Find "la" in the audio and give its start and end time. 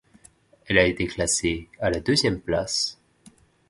1.91-1.99